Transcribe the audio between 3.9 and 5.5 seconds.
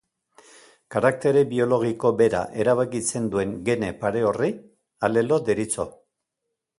pare horri alelo